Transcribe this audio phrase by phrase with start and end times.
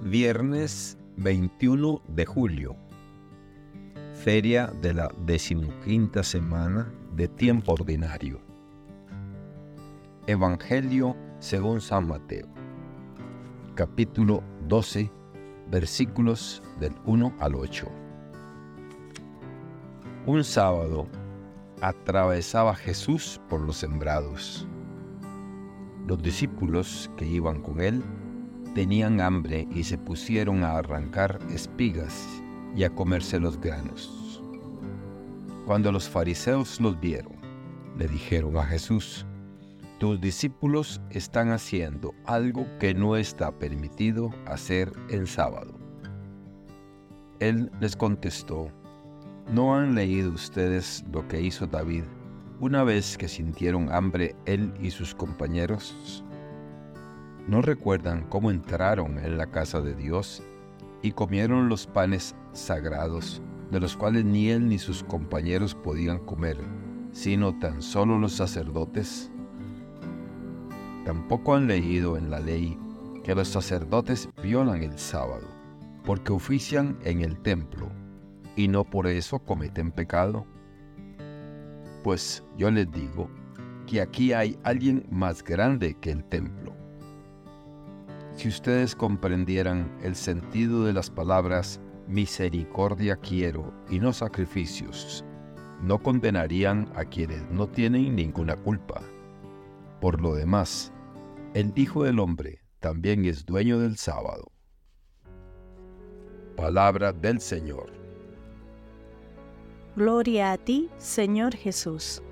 [0.00, 2.76] Viernes 21 de julio.
[4.14, 8.40] Feria de la decimoquinta semana de tiempo ordinario.
[10.28, 12.46] Evangelio según San Mateo.
[13.74, 15.10] Capítulo 12,
[15.68, 17.88] versículos del 1 al 8.
[20.26, 21.08] Un sábado
[21.80, 24.64] atravesaba Jesús por los sembrados.
[26.06, 28.04] Los discípulos que iban con él
[28.74, 32.26] tenían hambre y se pusieron a arrancar espigas
[32.74, 34.42] y a comerse los granos.
[35.66, 37.36] Cuando los fariseos los vieron,
[37.98, 39.26] le dijeron a Jesús,
[39.98, 45.74] tus discípulos están haciendo algo que no está permitido hacer el sábado.
[47.40, 48.70] Él les contestó,
[49.52, 52.04] ¿no han leído ustedes lo que hizo David
[52.60, 56.24] una vez que sintieron hambre él y sus compañeros?
[57.48, 60.42] ¿No recuerdan cómo entraron en la casa de Dios
[61.00, 66.58] y comieron los panes sagrados, de los cuales ni él ni sus compañeros podían comer,
[67.10, 69.30] sino tan solo los sacerdotes?
[71.06, 72.78] Tampoco han leído en la ley
[73.24, 75.48] que los sacerdotes violan el sábado,
[76.04, 77.88] porque ofician en el templo,
[78.56, 80.44] y no por eso cometen pecado.
[82.04, 83.30] Pues yo les digo
[83.86, 86.67] que aquí hay alguien más grande que el templo
[88.38, 95.24] si ustedes comprendieran el sentido de las palabras misericordia quiero y no sacrificios,
[95.82, 99.02] no condenarían a quienes no tienen ninguna culpa.
[100.00, 100.92] Por lo demás,
[101.54, 104.52] el Hijo del Hombre también es dueño del sábado.
[106.56, 107.90] Palabra del Señor.
[109.96, 112.22] Gloria a ti, Señor Jesús.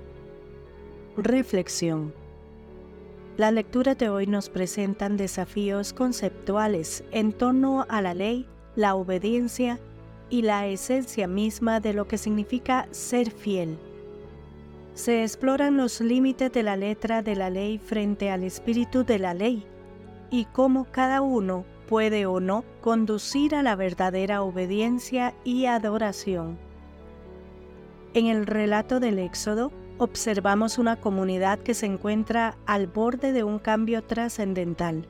[1.17, 2.13] Reflexión.
[3.37, 9.79] La lectura de hoy nos presentan desafíos conceptuales en torno a la ley, la obediencia
[10.31, 13.77] y la esencia misma de lo que significa ser fiel.
[14.95, 19.35] Se exploran los límites de la letra de la ley frente al espíritu de la
[19.35, 19.63] ley
[20.31, 26.57] y cómo cada uno puede o no conducir a la verdadera obediencia y adoración.
[28.15, 33.59] En el relato del Éxodo, observamos una comunidad que se encuentra al borde de un
[33.59, 35.07] cambio trascendental.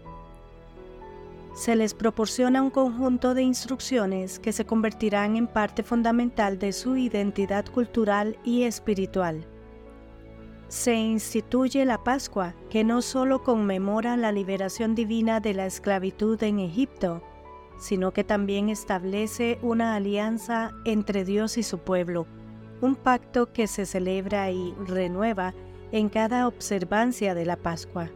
[1.53, 6.95] Se les proporciona un conjunto de instrucciones que se convertirán en parte fundamental de su
[6.97, 9.45] identidad cultural y espiritual.
[10.67, 16.59] Se instituye la Pascua, que no solo conmemora la liberación divina de la esclavitud en
[16.59, 17.23] Egipto,
[17.79, 22.27] sino que también establece una alianza entre Dios y su pueblo,
[22.81, 25.53] un pacto que se celebra y renueva
[25.91, 28.09] en cada observancia de la Pascua.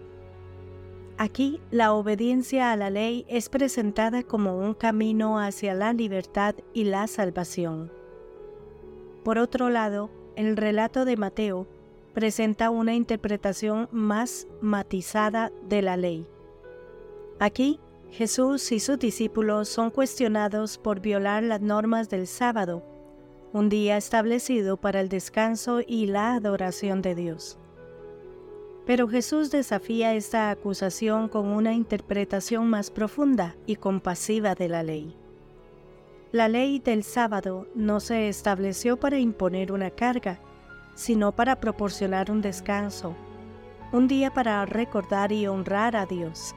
[1.18, 6.86] Aquí la obediencia a la ley es presentada como un camino hacia la libertad y
[6.86, 7.92] la salvación.
[9.24, 11.68] Por otro lado, el relato de Mateo
[12.14, 16.28] presenta una interpretación más matizada de la ley.
[17.40, 17.80] Aquí,
[18.10, 22.84] Jesús y sus discípulos son cuestionados por violar las normas del sábado
[23.54, 27.58] un día establecido para el descanso y la adoración de Dios.
[28.86, 35.16] Pero Jesús desafía esta acusación con una interpretación más profunda y compasiva de la ley.
[36.32, 40.40] La ley del sábado no se estableció para imponer una carga,
[40.96, 43.16] sino para proporcionar un descanso,
[43.92, 46.56] un día para recordar y honrar a Dios.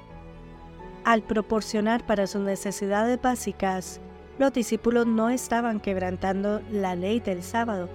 [1.04, 4.00] Al proporcionar para sus necesidades básicas
[4.38, 7.88] los discípulos no estaban quebrantando la ley del sábado,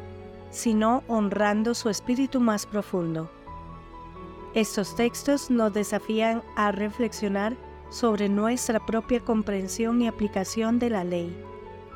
[0.52, 3.30] sino honrando su espíritu más profundo.
[4.54, 7.56] Estos textos nos desafían a reflexionar
[7.90, 11.36] sobre nuestra propia comprensión y aplicación de la ley,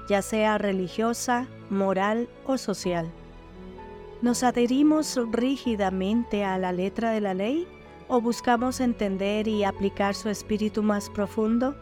[0.10, 3.12] ya sea religiosa, moral o social.
[4.22, 7.68] ¿Nos adherimos rígidamente a la letra de la ley
[8.08, 11.76] o buscamos entender y aplicar su espíritu más profundo?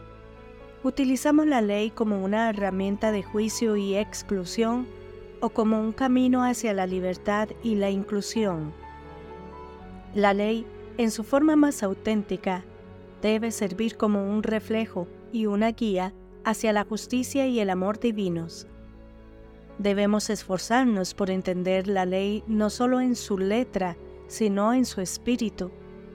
[0.84, 4.86] Utilizamos la ley como una herramienta de juicio y exclusión
[5.40, 8.72] o como un camino hacia la libertad y la inclusión.
[10.14, 10.66] La ley,
[10.98, 12.64] en su forma más auténtica,
[13.22, 16.12] debe servir como un reflejo y una guía
[16.44, 18.66] hacia la justicia y el amor divinos.
[19.78, 23.96] Debemos esforzarnos por entender la ley no solo en su letra,
[24.26, 25.70] sino en su espíritu,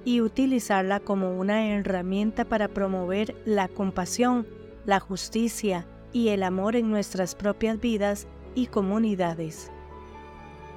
[0.08, 4.48] y utilizarla como una herramienta para promover la compasión
[4.86, 8.26] la justicia y el amor en nuestras propias vidas
[8.56, 9.70] y comunidades.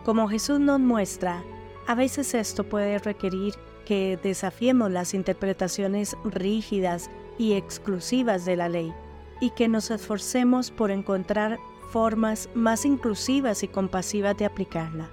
[0.04, 1.44] Como Jesús nos muestra,
[1.86, 3.54] a veces esto puede requerir
[3.86, 8.92] que desafiemos las interpretaciones rígidas y exclusivas de la ley
[9.40, 11.60] y que nos esforcemos por encontrar
[11.90, 15.08] formas más inclusivas y compasivas de aplicarla.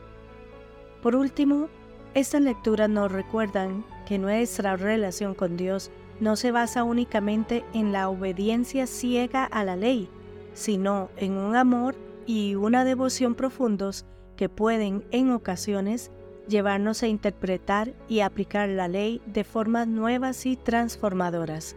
[1.04, 1.70] Por último,
[2.14, 8.10] estas lecturas nos recuerdan que nuestra relación con Dios no se basa únicamente en la
[8.10, 10.10] obediencia ciega a la ley,
[10.54, 11.96] sino en un amor
[12.26, 14.06] y una devoción profundos
[14.36, 16.12] que pueden en ocasiones
[16.48, 21.76] llevarnos a interpretar y aplicar la ley de formas nuevas y transformadoras.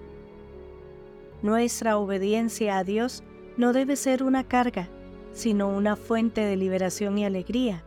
[1.42, 3.22] Nuestra obediencia a Dios
[3.56, 4.88] no debe ser una carga,
[5.32, 7.84] sino una fuente de liberación y alegría,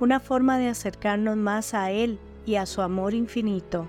[0.00, 3.88] una forma de acercarnos más a Él y a su amor infinito.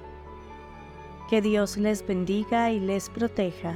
[1.30, 3.76] Que Dios les bendiga y les proteja.